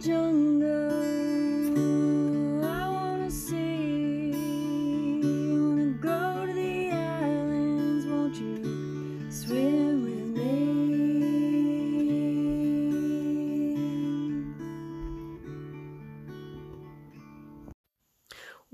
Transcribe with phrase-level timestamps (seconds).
[0.00, 0.49] 江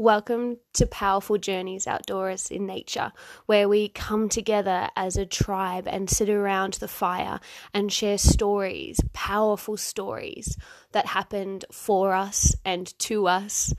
[0.06, 3.10] Welcome to Powerful Journeys Outdoors in Nature,
[3.46, 7.40] where we come together as a tribe and sit around the fire
[7.74, 10.56] and share stories, powerful stories
[10.92, 13.74] that happened for us and to us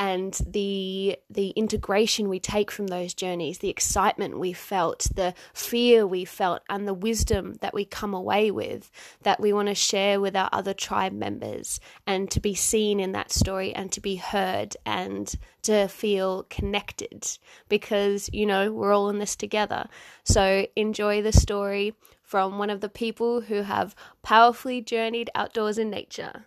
[0.00, 6.06] and the the integration we take from those journeys, the excitement we felt, the fear
[6.06, 8.90] we felt, and the wisdom that we come away with
[9.24, 13.12] that we want to share with our other tribe members, and to be seen in
[13.12, 17.36] that story and to be heard and to feel connected
[17.68, 19.86] because you know we're all in this together.
[20.24, 25.90] So enjoy the story from one of the people who have powerfully journeyed outdoors in
[25.90, 26.46] nature.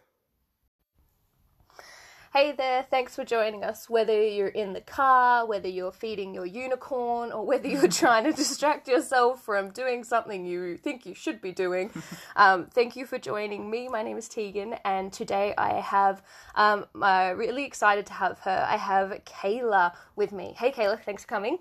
[2.33, 3.87] Hey there, thanks for joining us.
[3.91, 8.31] Whether you're in the car, whether you're feeding your unicorn, or whether you're trying to
[8.31, 11.91] distract yourself from doing something you think you should be doing,
[12.35, 13.87] um, thank you for joining me.
[13.87, 16.23] My name is Tegan, and today I have,
[16.55, 18.65] um, I'm really excited to have her.
[18.67, 20.55] I have Kayla with me.
[20.57, 21.59] Hey Kayla, thanks for coming.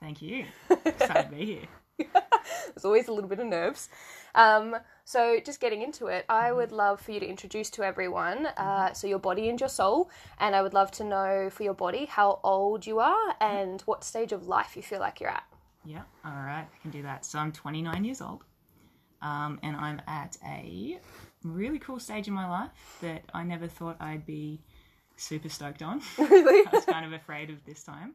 [0.00, 0.46] Thank you.
[0.84, 2.08] Excited to be here.
[2.74, 3.88] There's always a little bit of nerves.
[4.38, 8.46] Um, so, just getting into it, I would love for you to introduce to everyone
[8.56, 11.74] uh, so your body and your soul, and I would love to know for your
[11.74, 15.44] body how old you are and what stage of life you feel like you're at.
[15.84, 17.24] Yeah, all right, I can do that.
[17.24, 18.44] So I'm 29 years old,
[19.22, 21.00] um, and I'm at a
[21.42, 24.60] really cool stage in my life that I never thought I'd be
[25.16, 26.00] super stoked on.
[26.18, 26.64] Really?
[26.64, 28.14] I was kind of afraid of this time,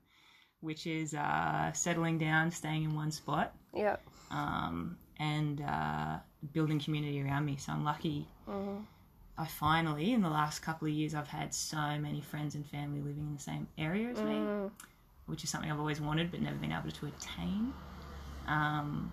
[0.62, 3.98] which is uh, settling down, staying in one spot, yeah.
[4.32, 6.17] um, and uh,
[6.53, 7.58] building community around me.
[7.58, 8.28] So I'm lucky.
[9.38, 12.99] I finally, in the last couple of years, I've had so many friends and family
[13.02, 14.70] living in the same area as me,
[15.26, 17.73] which is something I've always wanted but never been able to attain.
[18.48, 19.11] Um,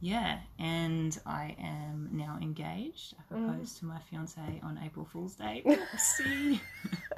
[0.00, 3.14] yeah, and I am now engaged.
[3.18, 5.64] I proposed to my fiance on April Fool's Day.
[5.98, 6.60] See.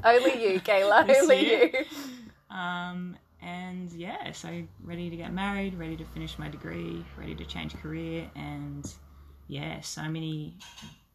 [0.04, 1.14] Only you, Kayla.
[1.20, 1.70] Only year.
[1.74, 2.56] you.
[2.56, 7.44] Um, and yeah, so ready to get married, ready to finish my degree, ready to
[7.44, 8.92] change career, and
[9.48, 10.56] yeah, so many,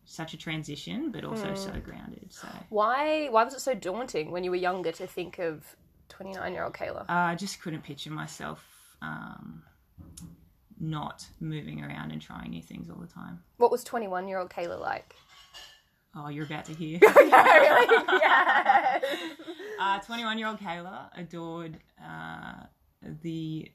[0.06, 2.34] such a transition, but also so grounded.
[2.34, 3.28] So Why?
[3.28, 5.75] Why was it so daunting when you were younger to think of
[6.09, 7.02] 29 year old Kayla?
[7.02, 8.66] uh, I just couldn't picture myself
[9.02, 9.64] um,
[10.80, 13.44] not moving around and trying new things all the time.
[13.58, 15.16] What was 21 year old Kayla like?
[16.16, 17.00] Oh, you're about to hear.
[17.16, 18.06] really?
[18.09, 19.03] Yes.
[19.80, 22.64] Uh, 21 year old Kayla adored uh,
[23.22, 23.70] the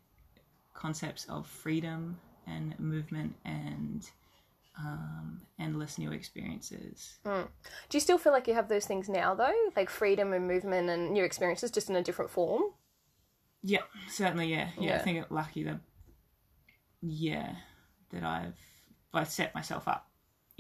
[0.73, 4.09] concepts of freedom and movement and
[4.79, 7.19] um, endless new experiences.
[7.25, 7.49] Do
[7.93, 9.53] you still feel like you have those things now, though?
[9.77, 12.63] Like freedom and movement and new experiences, just in a different form?
[13.63, 14.71] Yeah, certainly, yeah.
[14.79, 14.95] Yeah, Yeah.
[14.97, 15.81] I think it lucky that,
[17.03, 17.57] yeah,
[18.13, 18.57] that I've,
[19.13, 20.10] I've set myself up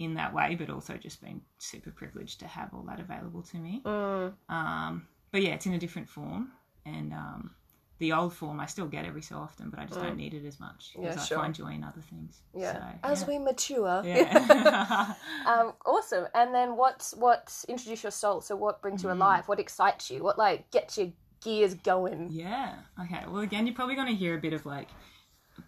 [0.01, 3.57] in that way, but also just been super privileged to have all that available to
[3.59, 3.83] me.
[3.85, 4.33] Mm.
[4.49, 6.51] Um, but yeah, it's in a different form.
[6.87, 7.51] And um,
[7.99, 10.45] the old form I still get every so often, but I just don't need it
[10.47, 11.31] as much because Mm.
[11.31, 12.41] Yeah, I find joy in other things.
[12.55, 12.73] Yeah.
[12.73, 13.29] So, As yeah.
[13.29, 14.03] we mature.
[14.05, 15.15] Yeah.
[15.47, 16.27] Um, awesome.
[16.35, 18.41] And then what's what introduce your soul?
[18.41, 19.05] So what brings Mm.
[19.05, 19.49] you alive?
[19.49, 20.23] What excites you?
[20.23, 21.09] What like gets your
[21.45, 22.29] gears going?
[22.31, 22.75] yeah.
[23.03, 23.23] Okay.
[23.29, 24.89] Well, again, you're probably going to hear a bit of like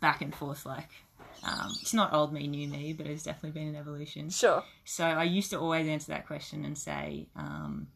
[0.01, 0.65] back and forth.
[0.65, 0.89] Like,
[1.45, 4.31] um, it's not old me, new me, but it's definitely been an evolution.
[4.31, 4.63] Sure.
[4.85, 7.89] So I used to always answer that question and say um,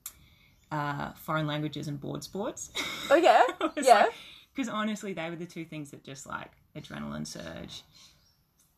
[0.71, 2.71] uh, foreign languages and board sports.
[3.11, 3.43] Oh yeah.
[3.83, 4.07] yeah.
[4.55, 7.83] Because honestly, they were the two things that just like adrenaline surge,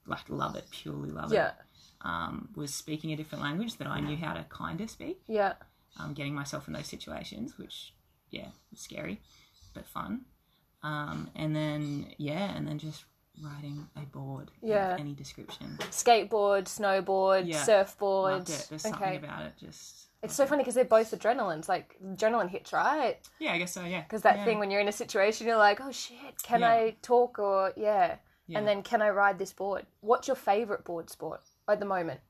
[0.06, 1.48] like love it, purely love yeah.
[1.48, 1.54] it.
[2.02, 5.20] Um, was speaking a different language that I knew how to kind of speak.
[5.26, 5.54] Yeah.
[5.98, 7.92] Um, getting myself in those situations, which
[8.30, 9.20] yeah, was scary,
[9.74, 10.22] but fun.
[10.82, 13.04] Um, and then yeah, and then just
[13.42, 14.96] riding a board Yeah.
[14.98, 15.76] any description.
[15.90, 17.62] Skateboard, snowboard, Yeah.
[17.62, 18.32] surfboard.
[18.32, 18.66] Loved it.
[18.68, 19.16] There's something okay.
[19.16, 19.54] about it.
[19.58, 23.18] Just It's so funny because they're both adrenalines, like adrenaline hits, right?
[23.38, 23.84] yeah, I guess so.
[23.84, 24.44] Yeah, Because that Yeah.
[24.44, 26.70] thing when you're in a situation, you're like, oh shit, can Yeah.
[26.72, 28.16] I talk or yeah.
[28.48, 28.58] Yeah.
[28.58, 29.86] And then can I ride this board?
[30.00, 32.20] What's your favorite board sport at the moment?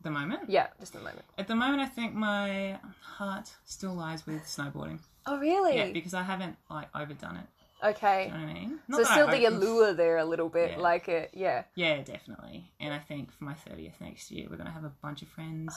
[0.00, 1.26] The moment, Yeah, just the moment.
[1.36, 5.00] at the moment, I think my heart still lies with snowboarding.
[5.26, 5.76] Oh really?
[5.76, 7.46] Yeah, because I haven't like overdone it.
[7.82, 8.26] Okay.
[8.26, 8.78] You know I mean?
[8.90, 10.78] So I still the allure there a little bit, Yeah.
[10.78, 11.64] like it, yeah.
[11.74, 12.70] Yeah, definitely.
[12.80, 15.76] And I think for my thirtieth next year, we're gonna have a bunch of friends.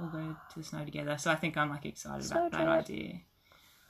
[0.00, 0.18] We'll go
[0.50, 1.16] to the snow together.
[1.18, 3.20] So I think I'm like excited Snow about that idea.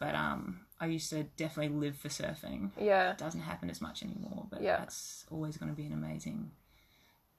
[0.00, 2.70] But um, I used to definitely live for surfing.
[2.80, 3.12] Yeah.
[3.12, 4.78] It doesn't happen as much anymore, but Yeah.
[4.78, 6.50] that's always going to be an amazing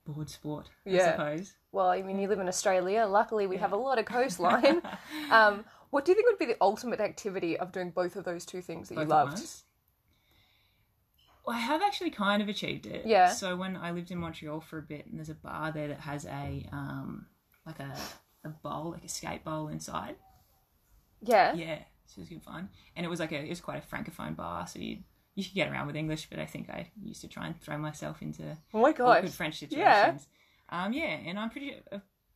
[0.06, 1.12] board sport, I Yeah.
[1.12, 1.54] suppose.
[1.74, 3.06] Well, I mean, you live in Australia.
[3.06, 4.81] Luckily, we have a lot of coastline.
[5.30, 8.46] um, what do you think would be the ultimate activity of doing both of those
[8.46, 9.38] two things that Both you loved?
[11.48, 13.06] I have actually kind of achieved it.
[13.06, 13.30] Yeah.
[13.30, 16.00] So when I lived in Montreal for a bit, and there's a bar there that
[16.01, 17.28] has a um
[17.66, 17.94] like a
[18.45, 20.16] a bowl, like a skate bowl inside.
[21.22, 21.54] Yeah.
[21.54, 23.95] Yeah, so it was good fun, and it was like a it was quite a
[23.95, 25.00] francophone bar, so you
[25.36, 27.78] you could get around with English, but I think I used to try and throw
[27.78, 29.30] myself into Oh my gosh.
[29.31, 30.28] French situations.
[30.72, 30.86] Yeah.
[30.86, 31.75] Um, yeah, and I'm pretty.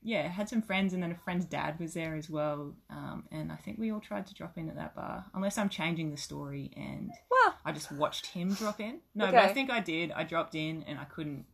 [0.07, 2.74] Yeah, had some friends, and then a friend's dad was there as well.
[2.89, 5.68] Um, and I think we all tried to drop in at that bar, unless I'm
[5.68, 7.54] changing the story and Wow.
[7.65, 9.01] I just watched him drop in.
[9.13, 10.13] No, but I think I did.
[10.13, 11.45] I dropped in and I couldn't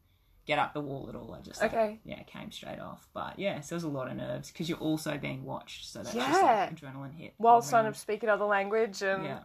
[0.46, 1.34] get up the wall at all.
[1.34, 2.00] I just like, Okay.
[2.06, 3.08] yeah, came straight off.
[3.14, 6.14] But yeah, so there's a lot of nerves because you're also being watched, so that's
[6.14, 6.28] Yeah.
[6.28, 7.34] just like adrenaline hit.
[7.38, 9.40] While trying to speak another language and yeah,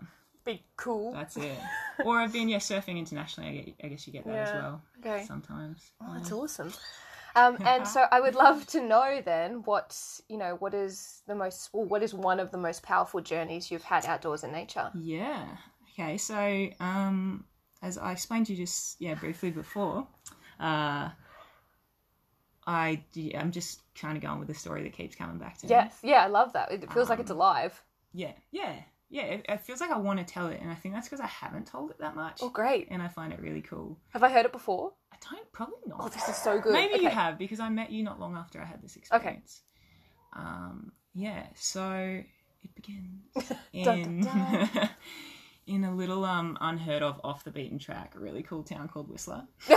[0.44, 1.12] be cool.
[1.14, 1.58] that's it.
[2.04, 3.48] or I've been yeah surfing internationally.
[3.48, 4.82] I, get, I guess you get that as well.
[4.98, 5.24] Okay.
[5.24, 5.92] Sometimes.
[6.02, 6.14] Oh, Yeah.
[6.18, 6.72] that's awesome.
[7.36, 9.96] Um, and so I would love to know then what
[10.28, 13.70] you know what is the most well, what is one of the most powerful journeys
[13.70, 14.90] you've had outdoors in nature.
[14.94, 15.46] Yeah.
[15.92, 16.16] Okay.
[16.16, 17.44] So, um,
[17.82, 20.06] as I explained to you just yeah briefly before,
[20.60, 21.10] uh,
[22.66, 23.02] I
[23.34, 25.70] I'm just kind of going with the story that keeps coming back to me.
[25.70, 26.70] Yes, yeah, I love that.
[26.70, 27.82] It feels like it's alive.
[28.12, 28.32] Yeah.
[28.50, 28.74] Yeah.
[29.10, 29.22] Yeah.
[29.22, 31.26] It, it feels like I want to tell it, and I think that's because I
[31.26, 32.88] haven't told it that much, Oh, great!
[32.90, 33.98] and I find it really cool.
[34.10, 34.92] Have I heard it before?
[35.12, 35.98] I don't probably not.
[36.00, 36.72] Oh, this is so good.
[36.72, 39.62] Maybe you have because I met you not long after I had this experience.
[40.34, 40.42] Okay.
[40.44, 42.22] Um, yeah, so
[42.62, 44.28] it begins in
[45.66, 49.08] in a little um unheard of off the beaten track, a really cool town called
[49.08, 49.46] Whistler.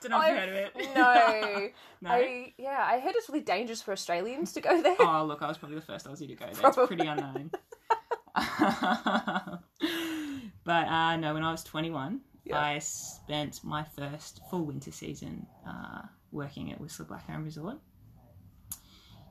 [0.00, 0.72] Don't know if you I've- heard of it.
[0.94, 1.68] No,
[2.02, 2.10] no.
[2.10, 4.96] I yeah, I heard it's really dangerous for Australians to go there.
[5.00, 6.68] Oh look, I was probably the first Aussie to go there.
[6.68, 7.50] It's pretty unknown.
[10.64, 12.58] but uh, no, when I was 21, Yeah.
[12.60, 16.02] I spent my first full winter season uh,
[16.32, 17.78] working at Whistler Blackcomb Resort,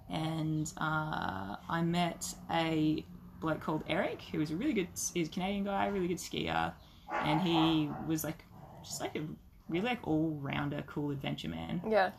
[0.09, 3.05] and uh, I met a
[3.39, 6.73] bloke called Eric, who was a really good, he's a Canadian guy, really good skier,
[7.11, 8.43] and he was like
[8.83, 9.21] just like a
[9.69, 12.11] really like all rounder, cool adventure man Yeah,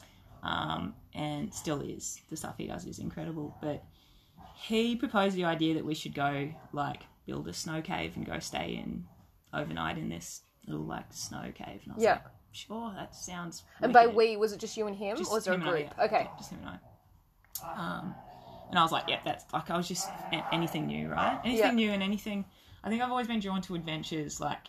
[0.42, 2.20] um, and still is.
[2.30, 3.56] The stuff he does is incredible.
[3.60, 3.82] But
[4.66, 8.38] he proposed the idea that we should go like build a snow cave and go
[8.38, 9.04] stay in
[9.54, 11.80] overnight in this little like snow cave.
[11.84, 12.12] And I was Yeah.
[12.14, 12.22] like,
[12.52, 13.62] sure, that sounds.
[13.80, 15.64] and by we was it just you and him, Just or was there a and
[15.64, 15.86] I, group?
[15.96, 16.04] yeah.
[16.04, 16.78] Okay, just him and I.
[17.98, 18.14] Um,
[18.70, 21.40] and I was like, yeah, that's like I was just a- anything new, right?
[21.44, 21.70] Anything Yeah.
[21.72, 22.44] new and anything.
[22.84, 24.40] I think I've always been drawn to adventures.
[24.40, 24.66] Like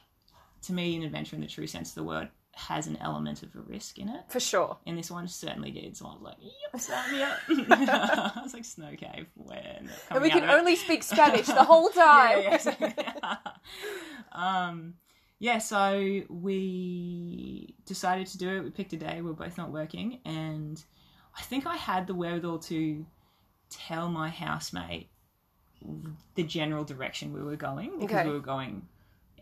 [0.64, 2.30] to me, an adventure in the true sense of the word
[2.68, 4.22] has an element of a risk in it.
[4.30, 4.78] for sure.
[4.86, 5.96] And this one certainly did.
[5.98, 7.38] So I was like, yep, sign me up.
[8.38, 9.90] I was like, snow cave, when?
[10.12, 12.42] And we can only speak Spanish the whole time.
[12.44, 13.36] Yeah, yeah, yeah.
[14.32, 14.96] um,
[15.40, 18.64] yeah, so we decided to do it.
[18.64, 19.22] We picked a day.
[19.22, 20.20] We are both not working.
[20.26, 20.84] And
[21.38, 23.06] I think I had the wherewithal to
[23.70, 25.10] tell my housemate
[26.36, 28.28] the general direction we were going because Okay.
[28.28, 28.86] we were going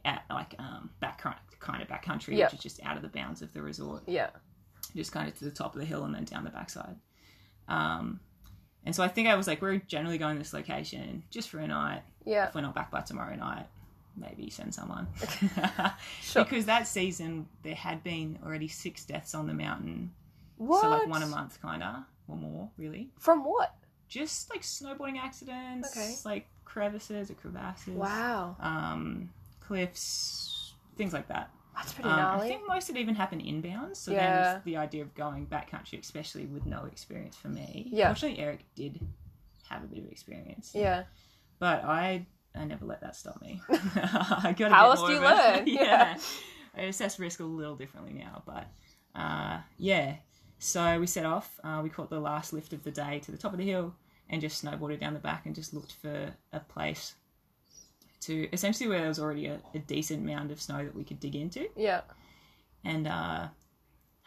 [0.07, 1.21] at like um, back
[1.59, 2.51] kind of back country, Yep.
[2.51, 4.29] which is just out of the bounds of the resort Yeah,
[4.95, 6.95] just kind of to the top of the hill and then down the backside.
[7.67, 8.19] Um,
[8.85, 11.67] and so I think I was like, we're generally going this location just for a
[11.67, 12.03] night.
[12.25, 13.65] yeah, If we're not back by tomorrow night,
[14.15, 15.07] maybe send someone.
[16.21, 16.43] Sure.
[16.43, 20.11] Because that season there had been already six deaths on the mountain,
[20.57, 20.81] What?
[20.81, 23.09] so like one a month, kind of or more, really.
[23.19, 23.75] From what?
[24.07, 26.15] Just like snowboarding accidents, Okay.
[26.23, 29.29] like crevices or crevasses, Wow, um,
[29.67, 31.51] cliffs, things like that.
[31.75, 33.95] that's pretty Um, I think most of it even happened inbound.
[33.95, 34.53] So Yeah.
[34.53, 37.87] then the idea of going backcountry, especially with no experience for me.
[37.91, 38.07] Yeah.
[38.07, 38.99] Fortunately, Eric did
[39.69, 40.71] have a bit of experience.
[40.73, 41.03] Yeah,
[41.59, 43.61] But I, I never let that stop me.
[43.69, 45.67] I got How else do you learn?
[45.67, 45.83] yeah.
[45.83, 46.17] Yeah.
[46.75, 48.67] I assess risk a little differently now, but
[49.15, 50.15] uh, yeah.
[50.59, 51.59] So we set off.
[51.63, 53.93] Uh, we caught the last lift of the day to the top of the hill
[54.29, 57.13] and just snowboarded down the back and just looked for a place
[58.21, 61.19] to essentially where there was already a, a decent mound of snow that we could
[61.19, 61.67] dig into.
[61.75, 62.01] yeah,
[62.83, 63.47] And uh,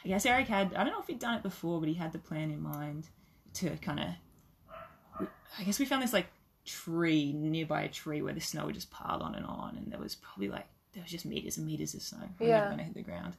[0.04, 2.12] I guess Eric had, I don't know if he'd done it before, but he had
[2.12, 3.08] the plan in mind
[3.54, 5.26] to kind of,
[5.58, 6.28] I guess we found this like
[6.64, 9.76] tree nearby a tree where the snow would just piled on and on.
[9.76, 12.28] And there was probably like, there was just meters and meters of snow.
[12.40, 12.66] Yeah.
[12.66, 13.36] going to hit the ground.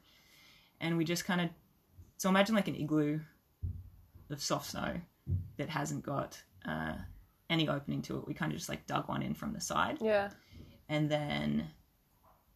[0.79, 1.49] And we just kind of,
[2.17, 3.19] so imagine like an igloo
[4.29, 4.95] of soft snow
[5.57, 6.93] that hasn't got uh,
[7.51, 8.27] any opening to it.
[8.27, 10.29] We kind of just like dug one in from the side yeah,
[10.89, 11.67] and then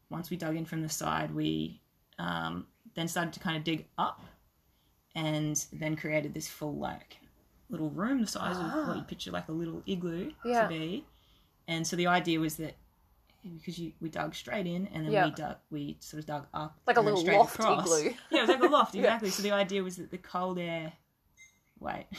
[0.09, 1.81] once we dug in from the side, we
[2.19, 4.21] um, then started to kind of dig up,
[5.15, 7.17] and then created this full like
[7.69, 10.47] little room the size of what you picture like a little igloo Ah.
[10.47, 10.61] Yeah.
[10.63, 11.05] to be.
[11.67, 12.75] And so the idea was that
[13.57, 15.25] because you we dug straight in and then Yeah.
[15.25, 17.85] we dug we sort of dug up Like a little loft across.
[17.85, 18.13] igloo.
[18.31, 19.01] Yeah, it was like a loft Yeah.
[19.01, 19.29] exactly.
[19.31, 20.93] So the idea was that the cold air.
[21.79, 22.05] Wait.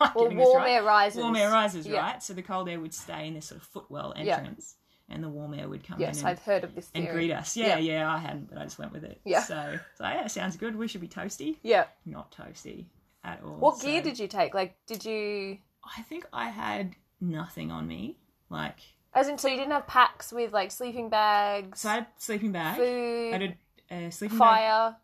[0.14, 0.70] Well, warm right.
[0.70, 1.22] air rises.
[1.22, 1.98] Warm air rises, Yeah.
[2.00, 2.22] right?
[2.22, 4.36] So the cold air would stay in this sort of footwell Yeah.
[4.38, 4.76] entrance,
[5.08, 7.30] and the warm air would come Yes, in I've and, heard of this and greet
[7.30, 7.56] us.
[7.56, 7.76] Yeah.
[7.76, 9.20] Yeah, yeah, I hadn't, but I just went with it.
[9.24, 9.42] Yeah.
[9.42, 10.74] So, so yeah, sounds good.
[10.76, 11.56] We should be toasty.
[11.62, 11.84] Yeah.
[12.06, 12.86] Not toasty
[13.24, 13.56] at all.
[13.56, 14.54] What So gear did you take?
[14.54, 15.58] Like, did you?
[15.98, 18.16] I think I had nothing on me.
[18.48, 18.78] Like,
[19.12, 22.52] As in, so you didn't have packs with like sleeping bags, so I had sleeping
[22.52, 22.76] bag.
[22.78, 23.56] food, I had
[23.90, 24.48] a, a sleeping bag.
[24.48, 24.96] fire.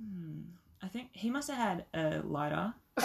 [0.00, 0.40] Hmm.
[0.82, 2.72] I think he must have had a lighter.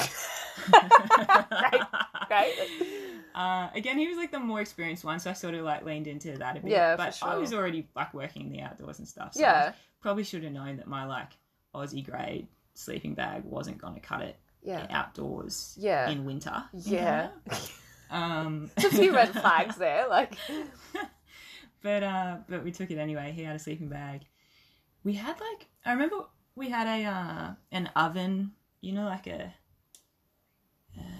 [0.70, 1.82] Great,
[2.28, 2.54] great.
[3.36, 6.06] Uh, again, he was like the more experienced one, so I sort of like leaned
[6.06, 6.70] into that a bit.
[6.70, 9.34] Yeah, but I was already like working in the outdoors and stuff.
[9.34, 9.74] So Yeah.
[10.02, 11.30] Probably should have known that my like
[11.74, 12.46] Aussie grade
[12.76, 14.86] sleeping bag wasn't going to cut it Yeah.
[14.92, 16.10] outdoors Yeah.
[16.12, 16.64] in winter.
[16.74, 17.30] Yeah.
[18.12, 20.08] Um, a few red flags there.
[20.08, 20.36] Like,
[21.82, 23.32] but uh, but we took it anyway.
[23.36, 24.22] He had a sleeping bag.
[25.04, 26.18] We had like I remember
[26.56, 29.52] we had a uh, an oven, you know, like a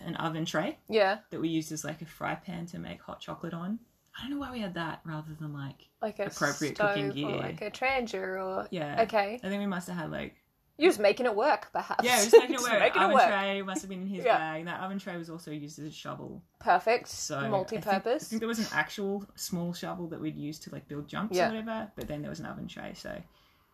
[0.06, 0.77] an oven tray.
[0.89, 3.80] yeah, that we used as like a fry pan to make hot chocolate on.
[4.18, 7.13] I don't know why we had that rather than like like a Appropriate cooking or
[7.13, 7.36] gear.
[7.38, 9.01] like a Trangia or yeah.
[9.03, 9.39] Okay.
[9.44, 10.36] I think we must have had like
[10.77, 12.03] You're just making it work, perhaps.
[12.03, 12.80] yeah, it was making it work.
[12.80, 13.27] making it oven work.
[13.27, 14.38] tray must have been in his Yeah.
[14.38, 14.65] bag.
[14.65, 16.44] That oven tray was also used as a shovel.
[16.60, 17.08] Perfect.
[17.08, 18.24] So Multi-purpose.
[18.24, 21.36] I think, there was an actual small shovel that we'd use to like build jumps
[21.36, 21.48] Yeah.
[21.48, 21.92] or whatever.
[21.96, 23.20] But then there was an oven tray, so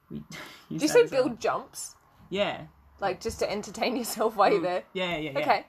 [0.09, 0.23] we.
[0.69, 1.95] You say build jumps?
[2.29, 2.61] Yeah.
[3.01, 4.83] Like just to entertain yourself while you're there?
[4.93, 5.39] Yeah, yeah, yeah.
[5.39, 5.65] Okay.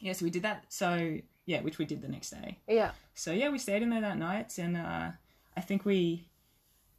[0.00, 0.64] Yeah, so we did that.
[0.68, 2.58] So yeah, which we did the next day.
[2.68, 2.90] Yeah.
[3.14, 5.10] so yeah, we stayed in there that night, and uh,
[5.56, 6.28] I think we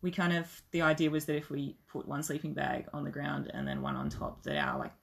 [0.01, 3.09] we kind of the idea was that if we put one sleeping bag on the
[3.09, 4.93] ground and then one on top, that our like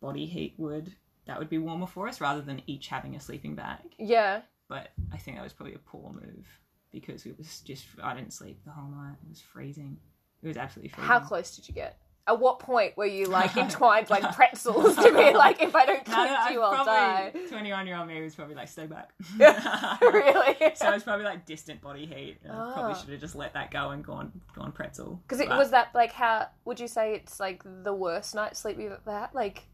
[0.00, 0.94] body heat would
[1.26, 3.80] that would be warmer for us rather than each having a sleeping bag.
[3.98, 4.42] Yeah.
[4.68, 6.46] But I think that was probably a poor move
[6.92, 9.16] because it was just I didn't sleep the whole night.
[9.22, 9.96] It was freezing.
[10.42, 11.08] It was absolutely freezing.
[11.08, 11.98] How close did you get?
[12.26, 16.08] At what point were you like entwined like pretzels to be like, if I don't
[16.08, 17.28] No, you, I'll die?
[17.32, 19.10] probably twenty-one year old me was probably like stay back.
[20.00, 20.56] really?
[20.74, 22.38] So it was probably like distant body heat.
[22.44, 22.94] And I probably Ah.
[22.94, 25.20] should have just let that go and gone gone pretzel.
[25.26, 28.58] Because it But- was that like how would you say it's like the worst night's
[28.58, 29.34] sleep you've ever had?
[29.34, 29.64] Like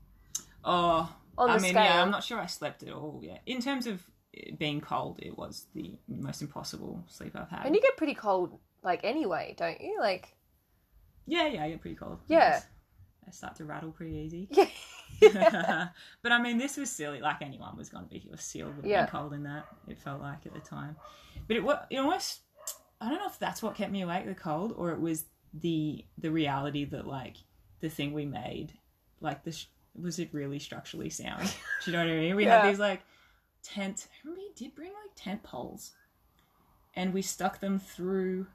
[0.65, 1.85] Oh, On I the mean, scale.
[1.85, 3.21] yeah, I'm not sure I slept at all.
[3.23, 4.03] Yeah, in terms of
[4.59, 7.65] being cold, it was the most impossible sleep I've had.
[7.67, 9.99] and you get pretty cold like anyway, don't you?
[10.01, 10.37] Like
[11.27, 12.19] yeah, yeah, I get pretty cold.
[12.29, 12.39] Yeah.
[12.39, 12.67] Yes.
[13.27, 14.49] I start to rattle pretty easy.
[15.21, 15.89] yeah.
[16.23, 17.21] but I mean, this was silly.
[17.21, 18.37] Like anyone was going to be here.
[18.37, 19.07] Sealed would Yeah.
[19.07, 19.67] cold in that.
[19.89, 20.97] It felt like at the time,
[21.47, 22.41] but it was it almost.
[23.01, 25.25] I don't know if that's what kept me awake, the cold, or it was
[25.55, 27.37] the the reality that like
[27.81, 28.73] the thing we made,
[29.21, 31.43] like this was it really structurally sound?
[31.85, 32.37] Do you know what I mean?
[32.37, 32.63] We Yeah.
[32.63, 33.03] had these like
[33.63, 34.07] tent.
[34.11, 35.93] I remember he did bring like tent poles,
[36.95, 38.47] and we stuck them through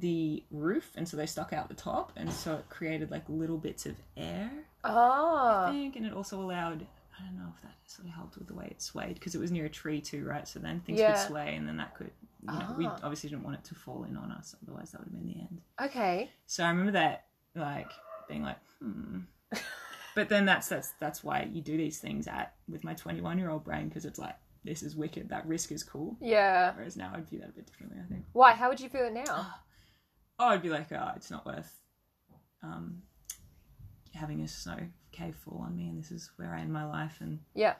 [0.00, 3.58] the roof, and so they stuck out the top, and so it created like little
[3.58, 4.50] bits of air.
[4.84, 5.72] Oh, I Oh.
[5.72, 6.86] think, and it also allowed.
[7.20, 9.38] I don't know if that sort of helped with the way it swayed because it
[9.40, 10.46] was near a tree too, right?
[10.46, 11.12] So then things Yeah.
[11.14, 12.12] could sway, and then that could,
[12.42, 12.98] you know, we Ah.
[13.02, 15.40] obviously didn't want it to fall in on us, otherwise that would have been the
[15.40, 15.60] end.
[15.80, 16.30] Okay.
[16.46, 17.26] So I remember that,
[17.56, 17.90] like
[18.28, 19.20] being like, hmm.
[20.14, 23.50] but then that's that's that's why you do these things at with my 21 year
[23.50, 26.16] old brain because it's like this is wicked, that risk is cool.
[26.20, 26.72] Yeah.
[26.76, 27.98] Whereas now I'd view that a bit differently.
[28.00, 28.26] I think.
[28.32, 28.52] Why?
[28.52, 29.46] How would you feel it now?
[30.38, 31.74] Oh, I'd be like, oh, it's not worth
[32.62, 33.02] um,
[34.14, 34.78] having a snow
[35.12, 37.74] cave fall on me, and this is where I end my life, and Yeah.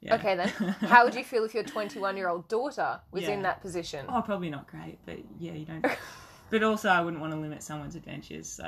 [0.00, 0.14] yeah.
[0.14, 0.48] Okay then.
[0.80, 4.06] How would you feel if your 21 year old daughter was in that position?
[4.08, 5.84] Oh, probably not great, but yeah, you don't.
[6.50, 8.64] but also, I wouldn't want to limit someone's adventures, so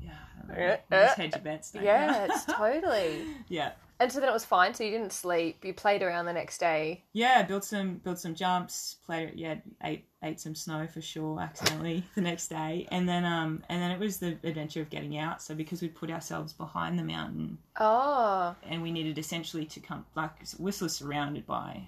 [0.00, 0.54] yeah, I don't know.
[0.64, 1.72] Yeah, You just uh, hedge your bets.
[1.80, 3.24] Yeah, it's totally.
[3.48, 3.72] yeah,
[4.02, 4.74] And so then it was fine.
[4.74, 5.64] So you didn't sleep.
[5.64, 7.04] You played around the next day.
[7.12, 7.44] yeah.
[7.44, 8.96] Built some, built some jumps.
[9.06, 9.54] Played, yeah,
[9.84, 13.90] ate, ate some snow for sure, accidentally the next day, and then, um, and then
[13.92, 15.40] it was the adventure of getting out.
[15.40, 20.04] So because we put ourselves behind the mountain, Oh, and we needed essentially to come
[20.16, 21.86] like Whistler's surrounded by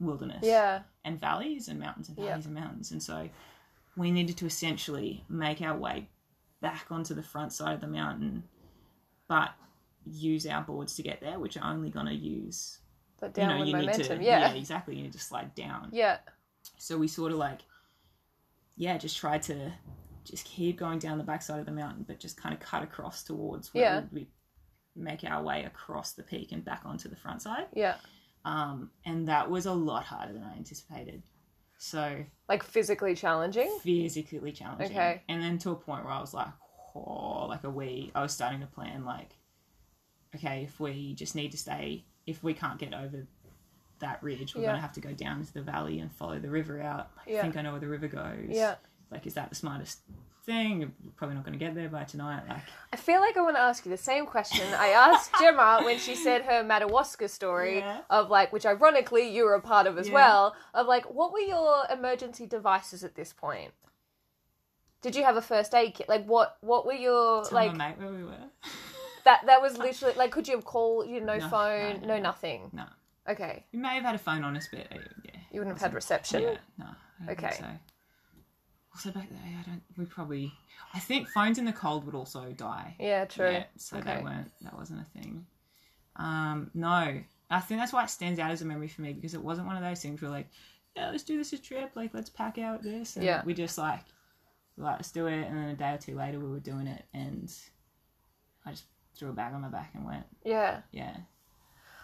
[0.00, 0.80] wilderness, yeah.
[1.04, 2.90] and valleys and mountains and valleys and mountains.
[2.90, 3.28] And so
[3.96, 6.08] we needed to essentially make our way
[6.60, 8.42] back onto the front side of the mountain,
[9.28, 9.50] but
[10.06, 12.78] use our boards to get there, which are only going to use,
[13.22, 14.18] you downward know, you momentum.
[14.18, 14.52] need to, yeah.
[14.52, 14.96] exactly.
[14.96, 15.88] You need to slide down.
[15.92, 16.18] Yeah.
[16.78, 17.60] So we sort of like,
[18.76, 19.72] yeah, just tried to
[20.24, 23.22] just keep going down the backside of the mountain, but just kind of cut across
[23.22, 24.02] towards where Yeah.
[24.12, 24.28] we
[24.96, 27.66] make our way across the peak and back onto the front side.
[27.74, 27.96] Yeah.
[28.44, 31.22] Um, and that was a lot harder than I anticipated.
[31.78, 33.78] So Like physically challenging.
[33.82, 34.96] physically challenging.
[34.96, 35.22] Okay.
[35.28, 36.48] And then to a point where I was like,
[36.94, 39.30] oh, like a we, I was starting to plan like,
[40.34, 43.26] okay, if we just need to stay, if we can't get over
[44.00, 44.54] that ridge.
[44.54, 44.68] We're Yeah.
[44.70, 47.10] gonna have to go down into the valley and follow the river out.
[47.26, 47.42] I Yeah.
[47.42, 48.48] think I know where the river goes.
[48.50, 48.74] Yeah.
[49.10, 50.00] Like, is that the smartest
[50.44, 50.80] thing?
[50.80, 52.42] You're probably not gonna get there by tonight.
[52.48, 55.80] Like, I feel like I want to ask you the same question I asked Gemma
[55.84, 58.00] when she said her Madawaska story Yeah.
[58.10, 61.38] of like, which ironically you were a part of as well, of like, what were
[61.38, 63.72] your emergency devices at this point?
[65.02, 66.08] Did you have a first aid kit?
[66.08, 68.50] Like, what what were your tell like my mate where we were.
[69.24, 69.42] that?
[69.46, 71.08] That was literally like, could you have called?
[71.08, 72.22] You know, No, phone, no, no, no, no.
[72.22, 72.70] nothing.
[72.72, 72.84] No,
[73.28, 75.82] Okay, You may have had a phone on us, but uh, yeah, you wouldn't have
[75.82, 76.42] had reception.
[76.42, 76.86] Yeah, no.
[76.86, 77.56] I don't think Okay.
[77.58, 77.66] So.
[78.94, 79.82] Also back there, I don't.
[79.96, 80.52] We probably.
[80.92, 82.94] I think phones in the cold would also die.
[83.00, 83.50] Yeah, true.
[83.50, 84.16] Yeah, so Okay.
[84.16, 84.50] they weren't.
[84.62, 85.46] That wasn't a thing.
[86.16, 87.18] Um, no,
[87.50, 89.66] I think that's why it stands out as a memory for me because it wasn't
[89.66, 90.48] one of those things where like,
[90.94, 91.90] yeah, let's do this a trip.
[91.96, 93.16] Like, let's pack out this.
[93.16, 93.42] And Yeah.
[93.44, 94.00] We just like,
[94.76, 97.04] like let's do it, and then a day or two later we were doing it,
[97.12, 97.52] and
[98.64, 98.84] I just
[99.16, 100.24] threw a bag on my back and went.
[100.44, 100.80] Yeah.
[100.92, 101.16] Yeah.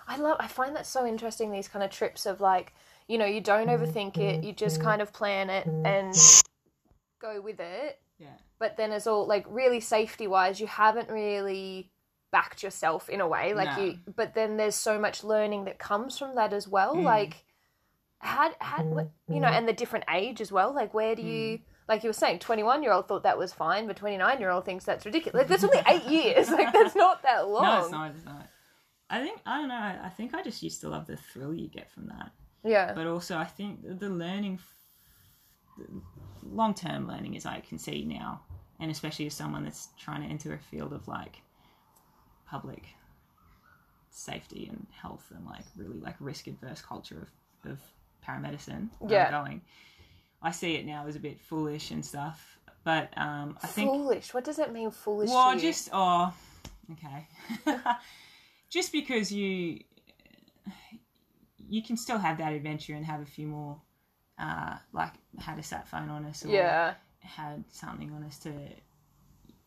[0.07, 2.73] I love I find that so interesting these kind of trips of like,
[3.07, 6.14] you know, you don't overthink it, you just kind of plan it and
[7.21, 8.00] go with it.
[8.19, 8.29] Yeah.
[8.59, 11.90] But then as all like really safety wise, you haven't really
[12.33, 13.55] backed yourself in a way.
[13.55, 13.85] Like No.
[13.85, 16.95] you but then there's so much learning that comes from that as well.
[16.97, 17.05] Mm.
[17.05, 17.45] Like
[18.19, 20.75] had had what- you know, and the different age as well.
[20.75, 21.62] Like where do you mm.
[21.90, 24.38] Like you were saying, twenty one year old thought that was fine, but twenty nine
[24.40, 25.35] year old thinks that's ridiculous.
[25.40, 26.49] Like that's only eight years.
[26.59, 27.64] Like that's not that long.
[27.64, 28.11] No, it's not.
[28.16, 28.49] It's not.
[29.11, 29.75] I think I don't know.
[29.75, 32.30] I, think I just used to love the thrill you get from that.
[32.62, 32.92] Yeah.
[32.94, 34.61] but also I think the- learning,
[36.44, 38.42] long term learning, as I can see now,
[38.78, 41.42] and especially as someone that's trying to enter a field of like
[42.47, 42.85] public
[44.11, 47.26] safety and health and like really like risk adverse culture
[47.64, 47.78] of, of
[48.26, 49.30] paramedicine Yeah.
[49.30, 49.62] Going.
[50.42, 54.32] I see it now as a bit foolish and stuff, but um, I think foolish.
[54.32, 55.28] What does it mean, foolish?
[55.28, 56.32] well, just oh,
[56.92, 57.26] okay.
[58.70, 59.80] just because you
[61.68, 63.80] you can still have that adventure and have a few more,
[64.38, 68.52] uh, like had a sat phone on us or yeah, had something on us to,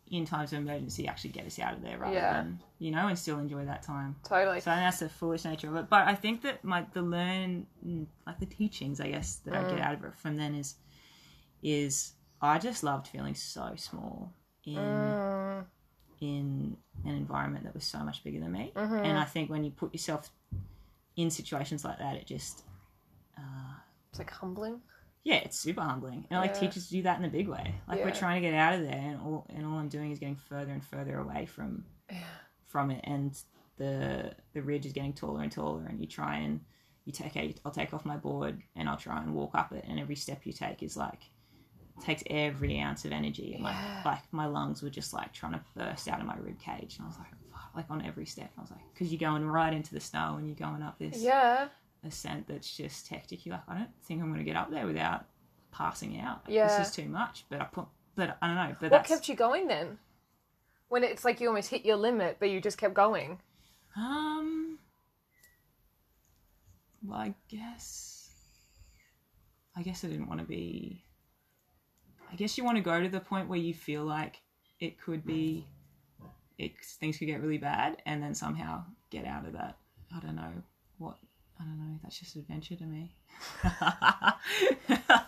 [0.09, 2.33] in times of emergency, actually get us out of there rather Yeah.
[2.33, 4.15] than you know and still enjoy that time.
[4.23, 4.59] totally.
[4.59, 5.89] So that's the foolish nature of it.
[5.89, 7.65] But I think that my the learn
[8.27, 9.85] like the teachings I guess that I get Mm.
[9.85, 10.75] out of it from then is
[11.61, 14.33] is I just loved feeling so small
[14.65, 15.65] in Mm,
[16.21, 18.71] in an environment that was so much bigger than me.
[18.75, 19.05] Mm-hmm.
[19.05, 20.29] And I think when you put yourself
[21.15, 22.63] in situations like that, it just
[24.09, 24.79] it's like humbling.
[25.23, 26.25] Yeah, it's super humbling.
[26.29, 26.59] And like Yeah.
[26.59, 27.75] teachers do that in a big way.
[27.87, 30.19] Like we're trying to get out of there, and all and all I'm doing is
[30.19, 31.85] getting further and further away from
[32.65, 33.37] from it, and
[33.77, 36.59] the the ridge is getting taller and taller, and you try and
[37.05, 39.83] you take a, I'll take off my board and I'll try and walk up it,
[39.87, 41.29] and every step you take is like
[42.01, 45.61] takes every ounce of energy, and like like my lungs were just like trying to
[45.75, 47.27] burst out of my rib cage, and I was like.
[47.51, 50.35] fuck, Like on every step, I was like, because you're going right into the snow
[50.37, 51.67] and you're going up this Yeah,
[52.05, 53.45] ascent that's just hectic.
[53.45, 55.25] You're like, I don't think I'm going to get up there without
[55.71, 56.41] passing out.
[56.45, 56.77] Like, Yeah.
[56.77, 57.45] This is too much.
[57.49, 57.85] But I put,
[58.15, 58.75] but I don't know.
[58.79, 59.97] But what kept you going then?
[60.89, 63.39] When it's like you almost hit your limit, but you just kept going.
[63.95, 64.77] um,
[67.05, 68.29] well, I guess,
[69.75, 71.03] I guess I didn't want to be.
[72.31, 74.41] I guess you want to go to the point where you feel like
[74.79, 75.67] it could be,
[76.57, 79.77] it things could get really bad, and then somehow get out of that.
[80.15, 80.51] I don't know
[80.97, 81.17] what.
[81.59, 81.99] I don't know.
[82.01, 83.15] That's just adventure to me.
[83.63, 84.33] I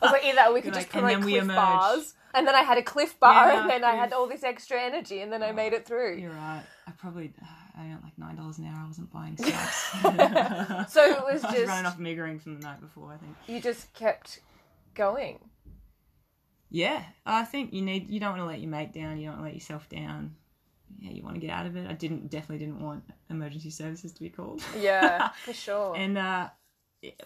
[0.01, 2.55] was like, either we could You're just like, and promote then Clif Bars, and then
[2.55, 5.31] I had a Clif Bar, Yeah, and then I had all this extra energy, and
[5.31, 6.17] then I oh, made it through.
[6.17, 6.63] You're right.
[6.87, 7.33] I probably
[7.77, 8.83] I earned like nine dollars an hour.
[8.83, 9.99] I wasn't buying stuff.
[10.89, 13.13] So it was I was just running off meagering from the night before.
[13.13, 13.35] I think.
[13.47, 14.41] you just kept
[14.93, 15.39] going.
[16.69, 18.09] Yeah, I think you need.
[18.09, 19.17] You don't want to let your mate down.
[19.17, 20.35] You don't want to let yourself down.
[20.99, 21.87] Yeah, you want to get out of it.
[21.89, 24.61] I didn't definitely didn't want emergency services to be called.
[24.79, 25.95] Yeah, for sure.
[25.95, 26.49] and uh,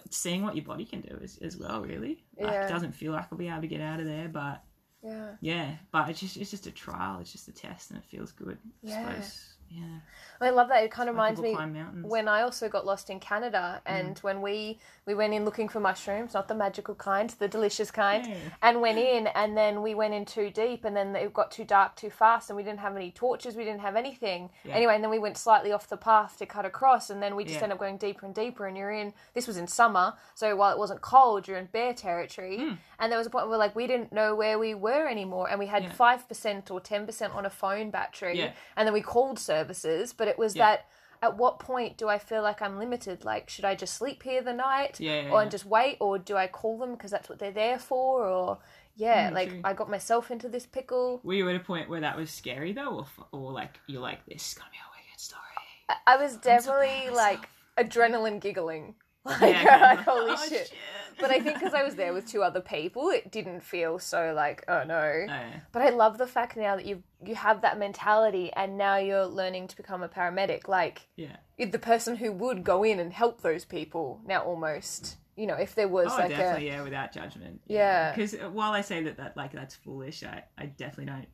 [0.09, 1.81] seeing what your body can do as, as well.
[1.81, 2.65] Really, like, Yeah.
[2.65, 4.63] it doesn't feel like I'll be able to get out of there, but
[5.03, 5.31] yeah.
[5.41, 7.19] yeah, but it's just it's just a trial.
[7.19, 8.57] It's just a test, and it feels good.
[8.85, 9.09] I Yeah.
[9.13, 9.45] suppose.
[9.69, 9.99] Yeah.
[10.41, 10.83] I love that.
[10.83, 11.53] It kind of reminds me
[12.01, 15.79] when I also got lost in Canada, and when we we went in looking for
[15.79, 18.35] mushrooms, not the magical kind, the delicious kind, Yeah.
[18.61, 21.65] and went in, and then we went in too deep, and then it got too
[21.65, 24.49] dark too fast, and we didn't have any torches, we didn't have anything.
[24.63, 24.75] Yeah.
[24.75, 27.43] Anyway, and then we went slightly off the path to cut across, and then we
[27.43, 27.63] just Yeah.
[27.63, 29.13] ended up going deeper and deeper, and you're in.
[29.33, 32.73] This was in summer, so while it wasn't cold, you're in bear territory, Hmm.
[32.99, 35.59] and there was a point where like we didn't know where we were anymore, and
[35.59, 39.39] we had five percent or ten percent on a phone battery, and then we called
[39.59, 40.65] services, but it was Yeah.
[40.65, 40.85] that
[41.21, 43.25] at what point do I feel like I'm limited?
[43.25, 46.37] Like, should I just sleep here the night, Yeah, yeah, or just wait, or do
[46.37, 48.57] I call them because that's what they're there for, or
[48.95, 49.61] yeah, Mm, like true.
[49.65, 51.19] I got myself into this pickle.
[51.23, 53.05] Were you at a point where that was scary though, or,
[53.39, 55.43] or like you're like this is gonna be a wicked story?
[55.89, 58.95] I- I was so definitely of like adrenaline giggling.
[59.25, 60.71] Like, Yeah, like, holy oh, shit.
[61.19, 64.33] But I think because I was there with two other people, it didn't feel so
[64.35, 65.25] like, oh no.
[65.71, 69.25] But I love the fact now that you you have that mentality, and now you're
[69.25, 70.67] learning to become a paramedic.
[70.67, 71.35] Like yeah.
[71.57, 75.17] the person who would go in and help those people now, almost.
[75.35, 77.61] You know, if there was Oh, like definitely, a yeah, without judgment.
[77.65, 78.13] Yeah.
[78.13, 81.27] Because while I say that, that like that's foolish, I, I definitely don't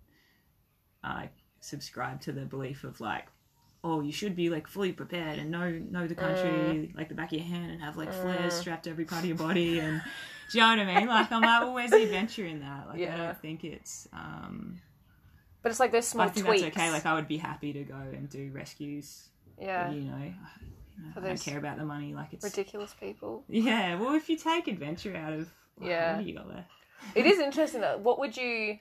[1.04, 1.28] uh,
[1.60, 3.26] subscribe to the belief of like,
[3.88, 6.98] oh, you should be like fully prepared and know know the country Mm.
[6.98, 9.28] like the back of your hand and have like flares strapped to every part of
[9.30, 10.02] your body and
[10.52, 11.08] do you know what I mean?
[11.08, 12.88] Like I'm like, well, where's the adventure in that?
[12.90, 14.08] Like I don't think it's.
[14.14, 14.82] um
[15.62, 16.62] but it's like those small I think tweaks.
[16.64, 16.92] that's okay.
[16.92, 19.30] Like I would be happy to go and do rescues.
[19.60, 22.14] yeah, You know, I, don't care about the money.
[22.14, 23.44] Like it's ridiculous people.
[23.50, 24.00] yeah.
[24.00, 25.50] Well, if you take adventure out of
[25.82, 26.20] Yeah.
[26.20, 26.66] you got there?
[27.16, 27.98] It is interesting though.
[27.98, 28.78] What would you?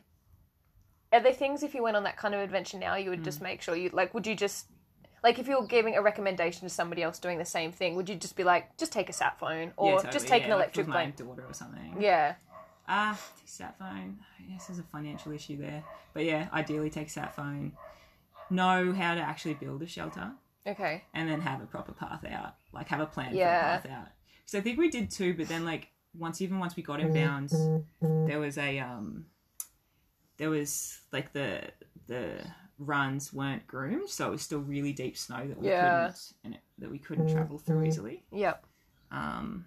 [1.12, 3.25] Are there things if you went on that kind of adventure now, you would Mm.
[3.25, 4.12] just make sure you like?
[4.14, 4.67] Would you just
[5.24, 7.96] like if you're giving a recommendation to somebody else doing the same thing?
[7.96, 10.48] Would you just be like, just take a sat phone or Yeah, just take yeah,
[10.48, 11.24] an electric blanket?
[11.24, 11.96] daughter or something.
[11.98, 12.34] Yeah,
[12.87, 14.18] Ah, take sat phone.
[14.38, 15.82] I guess there's a financial issue there,
[16.12, 17.72] but yeah, ideally take a sat phone.
[18.50, 20.32] Know how to actually build a shelter,
[20.66, 22.56] okay, and then have a proper path out.
[22.72, 23.78] Like have a plan Yeah.
[23.78, 24.08] for the path out.
[24.44, 27.10] So I think we did two, but then like once even once we got in
[27.14, 27.70] bounds,
[28.26, 29.24] there was a um,
[30.37, 31.62] there was like the
[32.06, 32.44] the
[32.78, 35.80] runs weren't groomed, so it was still really deep snow that we Yeah.
[36.08, 38.24] couldn't and it, that we couldn't travel through easily.
[38.32, 38.66] yep,
[39.10, 39.66] um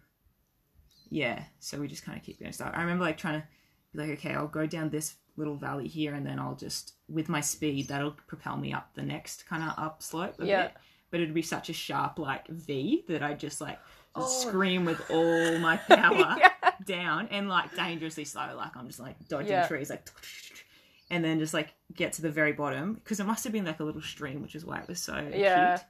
[1.10, 3.48] yeah so we just kind of keep going stuff i remember like trying to
[3.94, 7.30] be like okay i'll go down this little valley here and then i'll just with
[7.30, 10.64] my speed that'll propel me up the next kind of up slope Yeah.
[10.64, 10.74] bit
[11.10, 13.80] but it'd be such a sharp like v that i just like
[14.18, 14.50] just Oh.
[14.50, 16.52] scream with all my power Yeah.
[16.86, 19.66] down and like dangerously slow like i'm just like dodging Yeah.
[19.68, 20.10] trees like
[21.10, 23.80] and then just like get to the very bottom because it must have been like
[23.80, 25.76] a little stream which is why it was so Yeah.
[25.76, 25.88] acute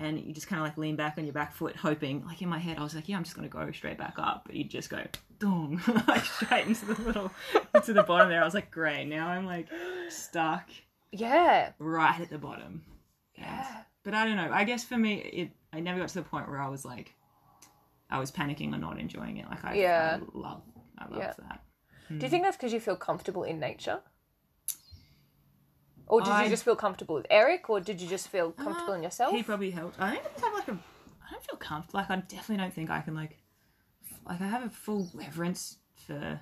[0.00, 2.24] and you just kind of like lean back on your back foot, hoping.
[2.24, 4.44] Like in my head, I was like, "Yeah, I'm just gonna go straight back up,"
[4.46, 5.02] but you just go,
[5.38, 7.30] dong, like straight into the little,
[7.74, 8.40] into the bottom there.
[8.40, 9.68] I was like, "Great, now I'm like
[10.08, 10.70] stuck
[11.12, 12.82] yeah, right at the bottom."
[13.36, 13.82] And- Yeah.
[14.02, 14.50] But I don't know.
[14.50, 17.14] I guess for me, it I never got to the point where I was like,
[18.08, 19.46] I was panicking or not enjoying it.
[19.50, 20.18] Like I, Yeah.
[20.20, 20.62] I love,
[20.98, 21.34] I love Yeah.
[21.38, 21.62] that.
[22.08, 22.26] Do you hmm.
[22.28, 24.00] think that's because you feel comfortable in nature?
[26.10, 28.94] Or did I- you just feel comfortable with Eric, or did you just feel comfortable
[28.94, 29.32] in yourself?
[29.34, 30.00] He probably helped.
[30.00, 30.72] I think I have like a.
[31.26, 32.00] I don't feel comfortable.
[32.00, 33.38] Like I definitely don't think I can like.
[34.26, 36.40] Like I have a full reverence for,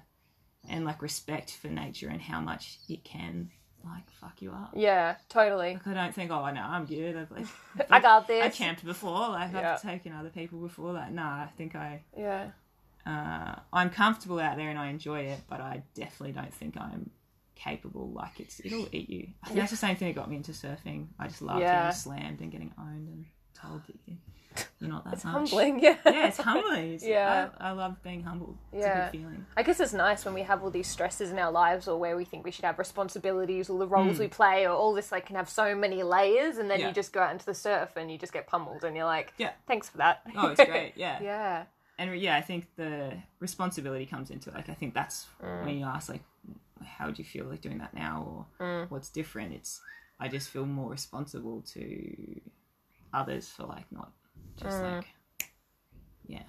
[0.68, 3.50] and like respect for nature and how much it can
[3.85, 4.72] like fuck you up.
[4.74, 5.74] yeah, totally.
[5.74, 7.16] Like I don't think oh no I'm good.
[7.16, 7.46] I've like
[7.90, 8.44] I got this.
[8.44, 9.28] I camped before.
[9.28, 9.54] Like.
[9.54, 11.12] I've taken other people before that.
[11.12, 12.48] No, I think I Yeah,
[13.07, 17.11] uh, I'm comfortable out there and I enjoy it, but I definitely don't think I'm
[17.58, 18.08] capable.
[18.10, 19.28] Like it's it'll eat you.
[19.42, 21.08] I think that's the same thing that got me into surfing.
[21.18, 21.84] I just loved Yeah.
[21.86, 24.16] getting slammed and getting owned and told that you,
[24.80, 25.32] you're not that it's much.
[25.50, 25.80] humbling.
[25.80, 26.94] Yeah, Yeah, it's humbling.
[26.94, 27.48] It's- Yeah.
[27.58, 28.56] I, I love being humbled.
[28.72, 29.08] It's Yeah.
[29.08, 29.46] a good feeling.
[29.56, 32.16] I guess it's nice when we have all these stresses in our lives, or where
[32.16, 34.22] we think we should have responsibilities, or the roles Hmm.
[34.22, 36.88] we play, or all this like can have so many layers, and then Yeah.
[36.88, 39.32] you just go out into the surf and you just get pummeled, and you're like,
[39.38, 39.52] Yeah.
[39.66, 40.22] thanks for that.
[40.36, 40.92] Oh, it's great.
[40.96, 41.18] Yeah.
[41.20, 41.64] yeah,
[41.98, 44.54] And yeah, I think the responsibility comes into it.
[44.54, 46.22] Like I think that's when you ask like,
[46.84, 48.90] how do you feel like doing that now, or mm.
[48.90, 49.54] what's different?
[49.54, 49.80] It's
[50.20, 52.40] I just feel more responsible to
[53.12, 54.12] others for like not
[54.56, 54.96] just mm.
[54.96, 55.06] like
[56.26, 56.42] yeah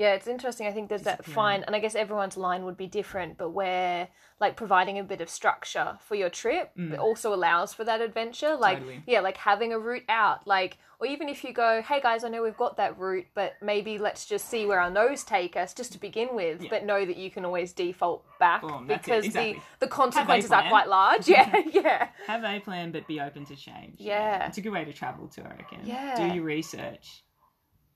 [0.00, 0.66] Yeah, it's interesting.
[0.66, 4.08] I think there's that fine, and I guess everyone's line would be different, but where
[4.40, 8.56] like providing a bit of structure for your trip but also allows for that adventure.
[8.56, 8.80] Like, Mm.
[8.80, 9.02] Totally.
[9.06, 12.30] yeah, like having a route out, like, or even if you go, hey guys, I
[12.30, 15.74] know we've got that route, but maybe let's just see where our nose take us
[15.74, 19.60] just to begin with, but know that you can always default back Boom, because exactly.
[19.80, 21.28] the the consequences are quite large.
[21.36, 24.46] Yeah, yeah, have a plan but be open to change Yeah.
[24.46, 26.16] it's a good way to travel too i reckon Yeah.
[26.16, 27.22] do your research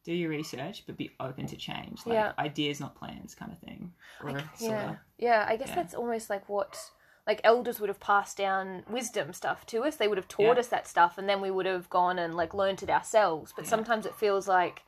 [0.05, 2.33] do your research but be open to change like Yeah.
[2.39, 4.99] ideas not plans kind of thing or yeah, sorta.
[5.19, 5.45] yeah.
[5.49, 5.77] I guess Yeah.
[5.77, 6.91] that's almost like what
[7.27, 9.97] like elders would have passed down wisdom stuff to us.
[9.97, 10.61] They would have taught Yeah.
[10.61, 13.53] us that stuff, and then we would have gone and like learned it ourselves.
[13.57, 14.83] But sometimes it feels like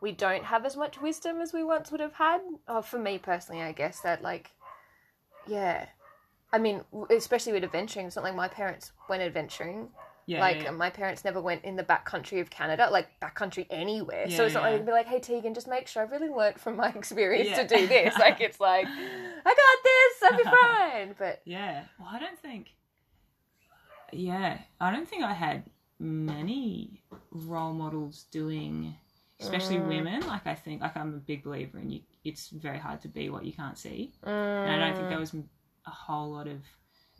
[0.00, 2.40] we don't have as much wisdom as we once would have had.
[2.68, 4.52] Oh, for me personally, I guess that like,
[5.46, 5.86] yeah.
[6.52, 9.88] I mean, especially with adventuring, it's not like my parents went adventuring.
[10.32, 10.70] Yeah like yeah, yeah.
[10.84, 14.28] my parents never went in the back country of Canada, like back country anywhere.
[14.30, 14.68] so Yeah, it's not yeah.
[14.70, 17.48] like they'd be like, "Hey Tegan, just make sure I've really learnt from my experience
[17.50, 17.62] Yeah.
[17.64, 21.84] to do this." Like it's like, "I got this, I'll be fine." But Yeah.
[21.98, 22.74] Well, I don't think.
[24.12, 25.64] Yeah, I don't think I had
[25.98, 28.94] many role models doing,
[29.40, 29.88] especially Mm.
[29.88, 30.26] women.
[30.26, 32.00] Like I think, like I'm a big believer in you.
[32.24, 35.10] It's very hard to be what you can't see, and I don't think Mm.
[35.10, 36.60] there was a whole lot of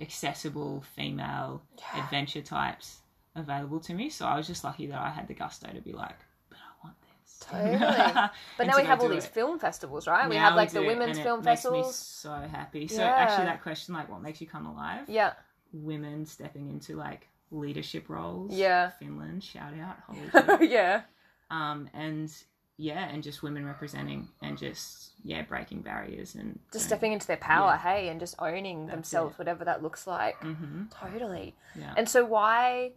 [0.01, 1.63] accessible female
[1.95, 3.02] adventure types
[3.35, 4.11] available to me.
[4.11, 6.19] So I was just lucky that I had the gusto to be like,
[6.49, 7.39] but I want this.
[7.49, 8.29] Totally.
[8.59, 9.33] But now we have all these it.
[9.35, 10.29] film festivals, right?
[10.29, 11.87] we have like the women's film makes festivals.
[11.87, 12.89] Me so happy.
[12.89, 13.09] So Yeah.
[13.17, 15.09] actually, that question, like, what makes you come alive?
[15.09, 15.33] Yeah.
[15.73, 18.53] Women stepping into like leadership roles.
[18.53, 18.91] Yeah.
[18.99, 19.97] Finland, shout out.
[20.07, 21.03] Holy yeah.
[21.51, 22.31] um, and
[22.79, 27.37] yeah, and just women representing and just yeah, breaking barriers and Just stepping into their
[27.37, 27.79] power, Yeah.
[27.95, 29.39] hey, and just owning That's themselves, it.
[29.39, 30.37] whatever that looks like.
[30.43, 31.55] hmm Totally.
[31.79, 31.95] Yeah.
[31.97, 32.93] And so why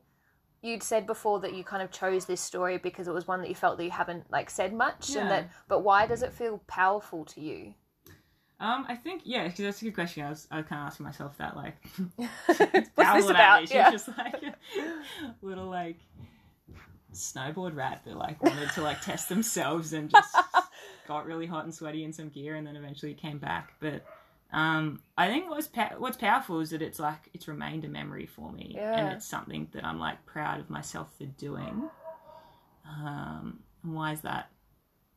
[0.66, 3.50] you'd said before that you kind of chose this story because it was one that
[3.50, 6.62] you felt that you haven't like said much and that but why does it feel
[6.68, 7.74] powerful to you?
[8.60, 10.24] Um, I think yeah, because that's a good question.
[10.26, 11.76] I was I was kind of asking myself that like,
[12.96, 13.62] What's this about?
[13.62, 13.92] She's Yeah.
[13.92, 14.56] just like a
[15.42, 15.98] little like
[17.14, 20.36] snowboard rat that like wanted to like test themselves and just
[21.08, 23.74] got really hot and sweaty in some gear and then eventually came back.
[23.80, 24.06] But
[24.56, 28.26] um, I think what's pa- what's powerful is that it's like it's remained a memory
[28.26, 28.98] for me Yeah.
[28.98, 31.90] and it's something that I'm like proud of myself for doing.
[32.88, 34.50] Um, and why is that?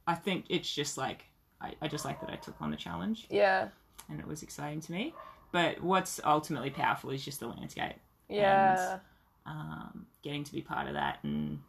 [0.06, 1.24] I think it's just like
[1.60, 3.68] I, I just like that I took on the challenge Yeah.
[4.10, 5.14] and it was exciting to me.
[5.52, 7.96] But what's ultimately powerful is just the landscape,
[8.28, 8.98] Yeah.
[9.46, 11.60] um, getting to be part of that, and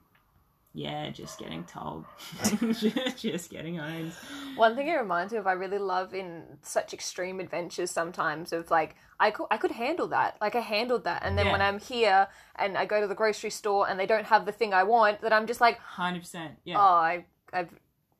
[0.73, 2.05] yeah, just getting told,
[3.17, 4.11] just getting owned.
[4.55, 8.69] One thing it reminds me of, I really love in such extreme adventures sometimes of
[8.69, 10.37] like, I could, I could handle that.
[10.39, 11.23] Like, I handled that.
[11.25, 11.51] And then Yeah.
[11.53, 14.51] when I'm here and I go to the grocery store and they don't have the
[14.51, 17.69] thing I want, that I'm just like, Hundred percent, yeah, oh, I, I've,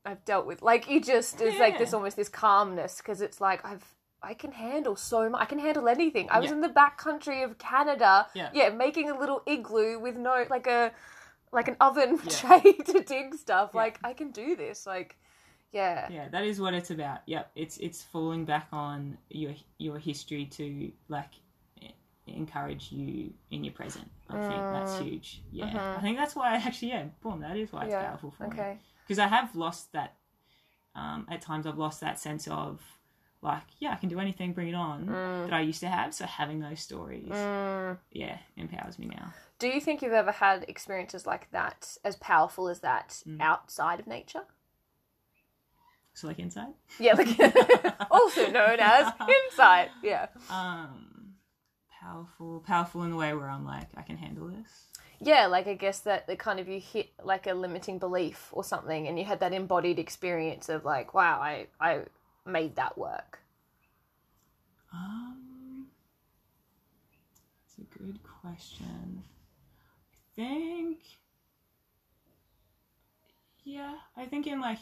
[0.06, 0.62] I've dealt with.
[0.62, 3.86] Like, you just, it's like this almost this calmness because it's like, I've,
[4.24, 5.42] I can handle so much.
[5.42, 6.28] I can handle anything.
[6.32, 6.56] I was Yeah.
[6.56, 8.50] in the back country of Canada, Yeah.
[8.54, 10.92] yeah, making a little igloo with no, like a,
[11.52, 12.30] like an oven Yeah.
[12.32, 13.72] tray to dig stuff.
[13.74, 13.82] Yeah.
[13.82, 14.86] Like, I can do this.
[14.86, 15.18] Like,
[15.72, 16.08] yeah.
[16.12, 16.30] yeah.
[16.30, 17.20] That is what it's about.
[17.28, 21.32] Yep, it's it's falling back on your your history to like
[22.28, 24.10] encourage you in your present.
[24.30, 25.42] I think that's huge.
[25.52, 27.98] Yeah, I think that's why I actually yeah, boom, that is why it's Mm.
[27.98, 28.04] Mm-hmm.
[28.04, 28.50] Yeah, powerful for me.
[28.50, 28.78] Okay.
[29.08, 30.16] because I have lost that.
[30.96, 32.82] Um, at times, I've lost that sense of
[33.42, 35.46] like, yeah, I can do anything, bring it on Mm.
[35.50, 36.14] that I used to have.
[36.14, 37.30] So having those stories,
[38.12, 39.34] yeah, empowers me now.
[39.60, 43.42] Do you think you've ever had experiences like that, as powerful as that, Mm.
[43.42, 44.44] outside of nature?
[46.14, 47.30] So like inside, Yeah, like
[48.12, 49.12] also known as
[49.52, 49.92] inside.
[50.02, 50.28] Yeah.
[50.50, 51.36] um,
[52.02, 54.88] powerful, powerful in the way where I'm like, I can handle this.
[55.22, 58.64] Yeah, like I guess that the kind of you hit like a limiting belief or
[58.64, 62.02] something, and you had that embodied experience of like, wow, I I
[62.46, 63.40] made that work.
[64.94, 65.88] Um,
[67.66, 69.24] it's a good question.
[70.14, 71.00] I think,
[73.64, 74.80] yeah, I think in like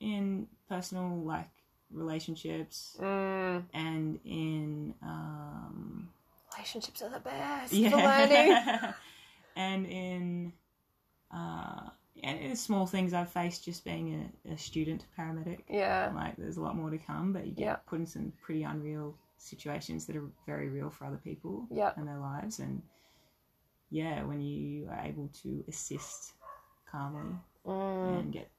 [0.00, 1.50] in personal like
[1.90, 6.08] relationships Mm, and in um
[6.56, 8.94] relationships are the best yeah learning.
[9.56, 10.52] and in
[11.34, 11.90] uh
[12.22, 15.60] and in small things I've faced just being a, a student paramedic.
[15.68, 16.12] Yeah.
[16.14, 17.76] Like there's a lot more to come, but you get Yeah.
[17.86, 21.92] put in some pretty unreal situations that are very real for other people Yeah.
[21.96, 22.58] and their lives.
[22.58, 22.82] And
[23.90, 26.32] yeah, when you are able to assist
[26.90, 28.50] calmly Mm, and get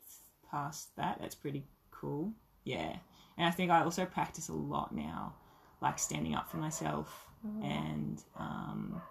[0.49, 2.31] past that, that's pretty cool.
[2.63, 2.95] Yeah.
[3.37, 5.33] And I think I also practice a lot now,
[5.81, 7.63] like standing up for myself Mm.
[7.63, 9.01] and um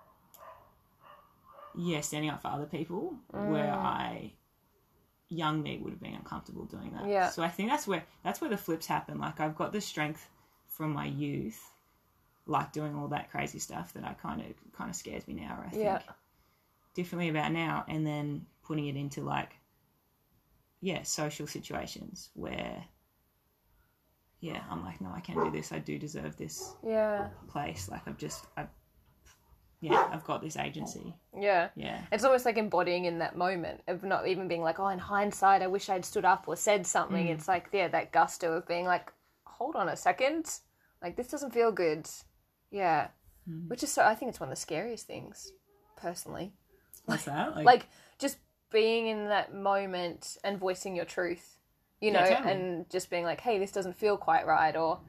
[1.77, 4.33] yeah, standing up for other people where I
[5.31, 7.09] young me would have been uncomfortable doing that.
[7.09, 7.31] Yeah.
[7.31, 9.19] So I think that's where that's where the flips happen.
[9.19, 10.29] Like I've got the strength
[10.67, 11.71] from my youth,
[12.47, 15.57] like doing all that crazy stuff that I kind of kind of scares me now.
[15.61, 16.03] Or I think Yeah.
[16.95, 19.53] differently about now, and then putting it into like
[20.81, 22.85] yeah social situations where
[24.41, 25.73] yeah I'm like no I can do this.
[25.73, 27.29] I do deserve this yeah.
[27.49, 27.89] place.
[27.89, 28.67] Like I've just I
[29.81, 31.15] yeah I've got this agency.
[31.39, 31.69] Yeah.
[31.75, 32.01] Yeah.
[32.13, 35.63] It's almost like embodying in that moment of not even being like, oh, in hindsight,
[35.63, 37.27] I wish I'd stood up or said something.
[37.27, 37.31] Mm.
[37.31, 39.13] It's like, yeah, that gusto of being like,
[39.45, 40.51] hold on a second.
[41.03, 42.09] Like, this doesn't feel good.
[42.71, 43.09] Yeah.
[43.49, 43.69] Mm.
[43.69, 45.53] Which is so, I think it's one of the scariest things,
[45.97, 46.53] personally.
[47.07, 47.57] What's that?
[47.65, 47.87] Like,
[48.19, 48.37] just
[48.71, 51.59] being in that moment and voicing your truth,
[52.01, 52.53] you know, Yeah, totally.
[52.53, 54.77] and just being like, hey, this doesn't feel quite right.
[54.77, 55.01] Or,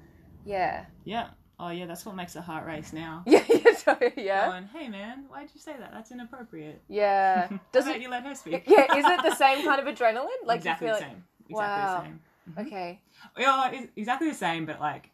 [0.46, 0.86] yeah.
[1.04, 1.28] yeah.
[1.60, 3.24] Oh yeah, that's what makes the heart race now.
[3.28, 3.44] Yeah,
[3.88, 4.48] yeah, yeah.
[4.50, 5.92] Going, hey man, why'd you say that?
[5.94, 6.82] That's inappropriate.
[6.88, 7.48] Yeah.
[7.50, 8.64] Does Does How about it, you let her speak?
[8.68, 10.28] yeah, is it the same kind of adrenaline?
[10.46, 11.24] Like, exactly you the feel like, same.
[11.50, 11.98] Exactly Wow.
[12.00, 12.68] the same.
[12.68, 13.02] okay.
[13.38, 15.10] Yeah, it's exactly the same, but like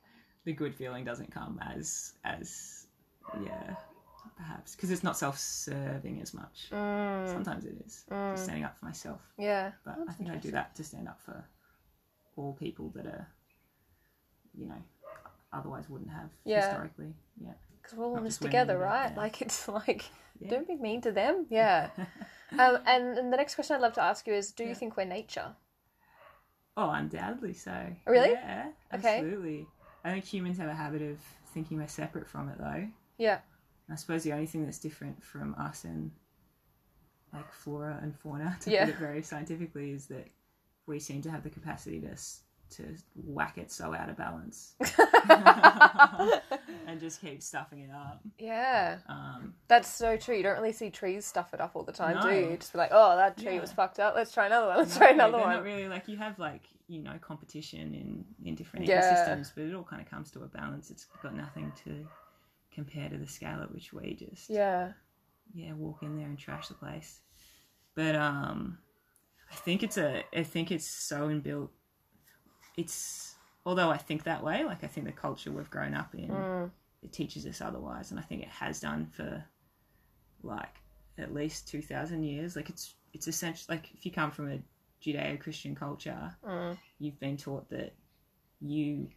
[0.46, 2.86] the good feeling doesn't come as as
[3.44, 3.76] yeah,
[4.38, 6.70] perhaps because it's not self-serving as much.
[6.72, 7.28] Mm.
[7.28, 9.72] Sometimes it is just standing up for myself, Yeah.
[9.84, 11.44] but I think I do that to stand up for
[12.38, 13.28] all people that are,
[14.58, 14.82] you know,
[15.52, 16.66] otherwise wouldn't have Yeah.
[16.68, 17.14] historically.
[17.44, 17.54] Yeah.
[17.88, 19.12] Because we're all in this together, right?
[19.12, 19.18] yeah.
[19.22, 20.06] Like, it's like,
[20.40, 20.50] Yeah.
[20.50, 21.46] don't be mean to them.
[21.50, 21.90] Yeah.
[22.60, 24.98] um, and, and the next question I'd love to ask you is do you think
[24.98, 25.56] we're nature?
[26.76, 27.88] Oh, undoubtedly so.
[28.06, 28.32] Really?
[28.32, 29.18] Yeah, Okay.
[29.20, 29.68] absolutely.
[30.04, 31.18] I think humans have a habit of
[31.54, 32.88] thinking we're separate from it, though.
[33.18, 33.40] Yeah.
[33.90, 36.12] I suppose the only thing that's different from us and
[37.34, 38.86] like flora and fauna, to Yeah.
[38.86, 40.28] put it very scientifically, is that
[40.86, 42.84] we seem to have the capacity to s- to
[43.16, 44.76] whack it so out of balance
[46.88, 48.22] and just keep stuffing it up.
[48.38, 48.98] Yeah.
[49.08, 50.36] Um, That's so true.
[50.36, 52.34] You don't really see trees stuff it up all the time, do No.
[52.52, 52.58] you?
[52.58, 53.62] Just be like, oh, that tree Yeah.
[53.62, 54.16] was fucked up.
[54.16, 54.78] Let's try another one.
[54.78, 55.50] Let's no, try another one.
[55.54, 59.02] Not really like you have like you know competition in in different Yeah.
[59.02, 60.90] ecosystems, but it all kind of comes to a balance.
[60.92, 62.06] It's got nothing to
[62.72, 64.92] compare to the scale at which we just Yeah.
[65.54, 67.20] yeah, walk in there and trash the place.
[67.96, 68.78] But um,
[69.52, 71.70] I think it's a, I think it's so inbuilt.
[72.78, 73.36] It's
[73.66, 76.72] although I think that way, like I think the culture we've grown up in, Mm.
[77.04, 79.44] it teaches us otherwise, and I think it has done for
[80.44, 80.76] like
[81.18, 82.56] at least two thousand years.
[82.56, 83.66] Like it's it's essential.
[83.70, 84.60] like if you come from a
[85.02, 86.78] Judeo-Christian culture, Mm.
[87.00, 87.94] you've been taught that
[88.62, 89.10] you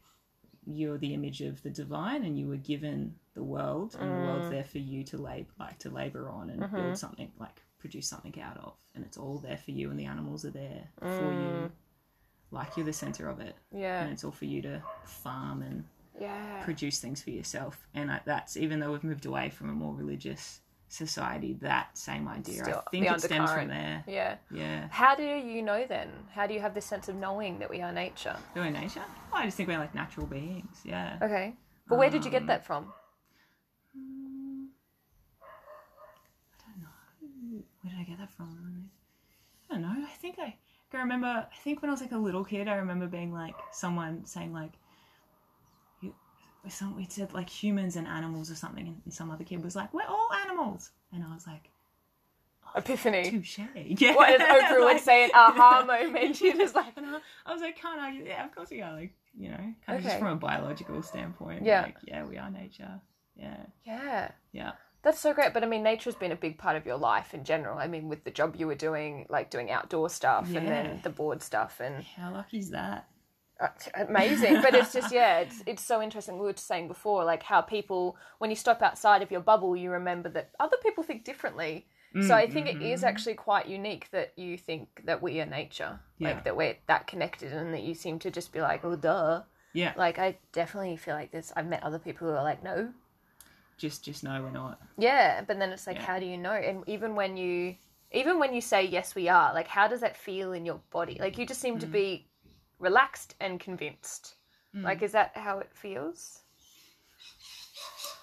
[0.66, 4.50] you're the image of the divine and you were given the world and the world's
[4.50, 8.38] there for you to labor like to labor on and build something like produce something
[8.42, 11.72] out of and it's all there for you and the animals are there for you
[12.50, 14.02] like you're the center of it Yeah.
[14.02, 15.84] and it's all for you to farm and
[16.20, 16.62] Yeah.
[16.64, 19.94] produce things for yourself and I, that's even though we've moved away from a more
[19.94, 24.36] religious society that same idea Still i think it stems from there Yeah.
[24.50, 26.08] yeah How do you know then?
[26.34, 28.36] How do you have this sense of knowing that we are nature?
[28.56, 31.54] We are nature oh, i just think we're like natural beings yeah Okay.
[31.88, 32.92] But where did you get Um, that from?
[36.58, 37.62] I don't know.
[37.82, 38.90] Where did I get that from?
[39.70, 40.04] I don't know.
[40.06, 40.56] I think I,
[40.94, 41.26] I remember.
[41.26, 44.52] I think when I was like a little kid, I remember being like someone saying
[44.52, 44.72] like,
[46.68, 49.92] some it said like humans and animals or something, and some other kid was like,
[49.94, 51.70] "We're all animals," and I was like,
[52.66, 53.30] oh, Epiphany.
[53.30, 54.14] "Touche." Yeah.
[54.14, 56.36] What does Oprah would say an aha moment?
[56.36, 58.24] She was like, I, I was like, can't argue.
[58.26, 58.92] Yeah, of course we are.
[58.92, 60.04] Like, you know, kind of Okay.
[60.08, 61.64] just from a biological standpoint.
[61.64, 61.82] Yeah.
[61.82, 63.00] Like, yeah, we are nature.
[63.36, 63.56] Yeah.
[63.86, 64.30] yeah.
[64.52, 64.72] Yeah.
[65.02, 65.54] That's so great.
[65.54, 67.78] But I mean, nature's been a big part of your life in general.
[67.78, 71.10] I mean, with the job you were doing, like doing outdoor stuff and then the
[71.10, 73.06] board stuff and How lucky is that?
[73.60, 73.68] uh,
[74.08, 74.60] amazing.
[74.62, 76.36] but it's just, yeah, it's, it's so interesting.
[76.38, 79.76] We were just saying before, like how people, when you step outside of your bubble,
[79.76, 81.86] you remember that other people think differently.
[82.26, 86.00] So I think it is actually quite unique that you think that we are nature,
[86.18, 86.30] Yeah.
[86.30, 89.42] like that we're that connected, and that you seem to just be like, "Oh, duh."
[89.74, 89.92] Yeah.
[89.96, 91.52] Like I definitely feel like this.
[91.54, 92.92] I've met other people who are like, "No,
[93.80, 94.78] Just, just know we're not.
[94.98, 96.04] yeah," but then it's like, Yeah.
[96.04, 96.52] how do you know?
[96.52, 97.76] And even when you,
[98.12, 101.16] even when you say yes, we are, like, how does that feel in your body?
[101.18, 101.92] Like you just seem to mm.
[101.92, 102.28] be
[102.78, 104.34] relaxed and convinced.
[104.76, 104.84] Mm.
[104.84, 106.42] Like, is that how it feels?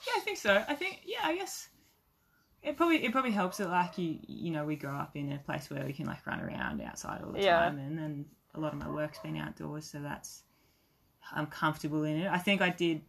[0.06, 0.63] Yeah, I think so.
[0.67, 1.70] I think yeah, I guess
[2.63, 5.38] it probably it probably helps that like you you know we grow up in a
[5.39, 7.60] place where we can like run around outside all the Yeah.
[7.60, 10.43] time, and then a lot of my work's been outdoors, so that's
[11.32, 12.32] I'm comfortable in it.
[12.32, 13.02] I think I did.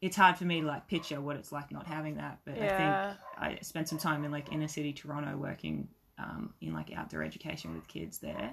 [0.00, 2.64] It's hard for me to like picture what it's like not having that, but Yeah.
[2.64, 2.96] I think
[3.38, 7.74] I spent some time in like inner city Toronto working um, in like outdoor education
[7.74, 8.52] with kids there,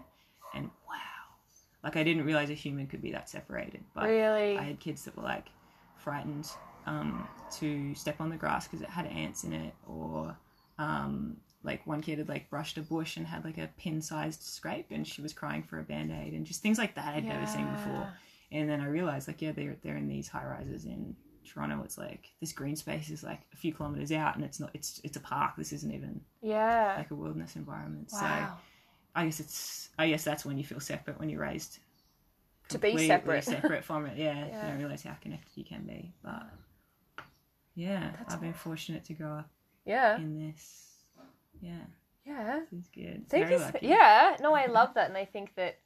[0.53, 1.35] and wow,
[1.83, 3.83] like I didn't realize a human could be that separated.
[3.93, 4.57] But Really?
[4.57, 5.47] I had kids that were like
[5.97, 6.49] frightened
[6.85, 10.35] um, to step on the grass because it had ants in it, or
[10.77, 14.87] um, like one kid had like brushed a bush and had like a pin-sized scrape,
[14.91, 17.69] and she was crying for a band-aid, and just things like that I'd never seen
[17.71, 18.09] before.
[18.51, 21.15] And then I realized like yeah, they're they're in these high rises in
[21.47, 21.81] Toronto.
[21.83, 25.01] It's like this green space is like a few kilometers out, and it's not it's
[25.03, 25.55] it's a park.
[25.57, 26.95] This isn't even Yeah.
[26.97, 28.11] like a wilderness environment.
[28.11, 28.57] So Wow.
[29.15, 31.79] I guess it's I guess that's when you feel separate when you're raised
[32.69, 33.43] To be separate.
[33.43, 34.17] separate from it.
[34.17, 34.61] Yeah, Yeah.
[34.63, 36.13] you don't realize how connected you can be.
[36.23, 36.43] But
[37.75, 39.49] yeah, I've been fortunate to grow up
[39.85, 40.17] yeah.
[40.17, 40.95] in this.
[41.61, 41.71] Yeah,
[42.25, 42.59] Yeah.
[42.71, 43.27] this is good.
[43.29, 43.59] Thank very you.
[43.61, 43.87] lucky.
[43.87, 45.79] Yeah, no, I love that, and I think that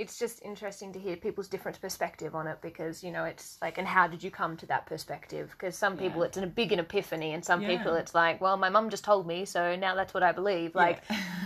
[0.00, 3.76] it's just interesting to hear people's different perspective on it because you know it's like,
[3.78, 5.50] and how did you come to that perspective?
[5.52, 6.26] Because some people Yeah.
[6.28, 7.68] it's a big an epiphany, and some Yeah.
[7.76, 10.72] people it's like, well, my mum just told me, so now that's what I believe.
[10.74, 10.82] Yeah.
[10.86, 11.02] Like,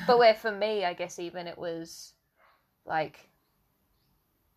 [0.07, 2.13] but where for me, I guess even it was
[2.87, 3.29] like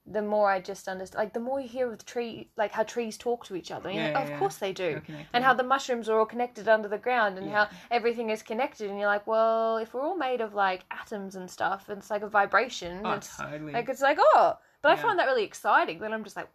[0.09, 2.83] the more I just understand, like the more you hear of the tree, like how
[2.83, 3.91] trees talk to each other.
[3.91, 5.01] Yeah, like, yeah, of course they do.
[5.33, 7.65] And how the mushrooms are all connected under the ground, and Yeah.
[7.65, 8.89] how everything is connected.
[8.89, 12.09] And you're like, well, if we're all made of like atoms and stuff, and it's
[12.09, 13.01] like a vibration.
[13.05, 13.73] oh, it's totally.
[13.73, 15.99] like it's like oh, but I find that really exciting.
[15.99, 16.47] Then I'm just like,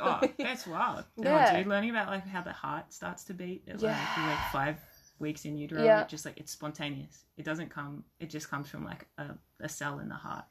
[0.00, 1.04] oh, that's wild.
[1.16, 1.50] Yeah.
[1.52, 4.26] Oh, dude, learning about like how the heart starts to beat at like, Yeah.
[4.28, 4.80] like five
[5.20, 6.02] weeks in utero, Yeah.
[6.02, 7.24] it just like it's spontaneous.
[7.36, 8.02] It doesn't come.
[8.18, 9.26] It just comes from like a,
[9.60, 10.44] a cell in the heart.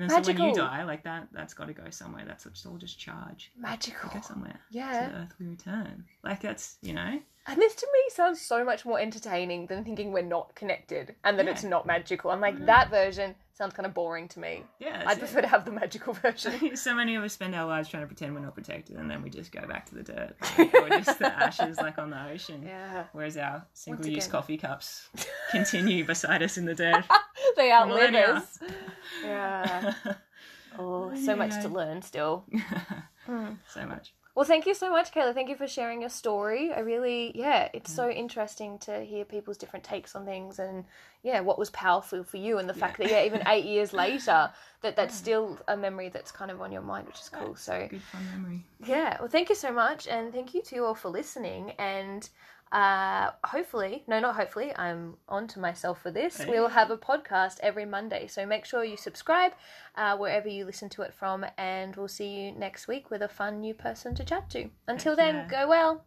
[0.00, 0.66] And, then so when you Magical.
[0.66, 2.24] die, like that, that's got to go somewhere.
[2.26, 3.50] That's just all just charge.
[3.58, 4.08] magical.
[4.10, 4.58] Go somewhere.
[4.70, 5.06] Yeah.
[5.06, 6.04] To the earth we return.
[6.24, 7.20] Like that's you know.
[7.46, 11.38] And this to me sounds so much more entertaining than thinking we're not connected and
[11.38, 11.52] that Yeah.
[11.52, 12.30] it's not magical.
[12.30, 12.66] I'm like, mm-hmm.
[12.66, 14.64] that version sounds kind of boring to me.
[14.78, 16.76] Yeah, I'd prefer to have the magical version.
[16.76, 19.22] so many of us spend our lives trying to pretend we're not protected, and then
[19.22, 22.22] we just go back to the dirt, like, or just the ashes, like on the
[22.30, 22.62] ocean.
[22.64, 23.04] Yeah.
[23.12, 25.08] Whereas our single-use coffee cups
[25.50, 27.04] continue beside us in the dirt.
[27.56, 28.58] They outlive us.
[29.22, 29.94] Yeah.
[30.78, 32.44] Oh, so much to learn still.
[33.26, 33.54] Hmm.
[33.68, 34.14] so much.
[34.40, 35.34] Well, thank you so much, Kayla.
[35.34, 36.72] Thank you for sharing your story.
[36.72, 40.86] I really, yeah, it's so interesting to hear people's different takes on things and,
[41.22, 44.50] yeah, what was powerful for you and the fact that, yeah, even eight years later,
[44.80, 47.54] that that's still a memory that's kind of on your mind, which is cool.
[47.54, 48.64] So, Good fun memory.
[48.82, 50.08] yeah, well, thank you so much.
[50.08, 51.72] And thank you to you all for listening.
[51.72, 52.26] And
[52.72, 56.40] uh, hopefully, no, not hopefully, I'm on to myself for this.
[56.46, 58.28] We'll have a podcast every Monday.
[58.28, 59.52] So make sure you subscribe
[59.96, 61.44] uh, wherever you listen to it from.
[61.58, 64.70] And we'll see you next week with a fun new person to chat to.
[64.86, 66.04] Until then, go well.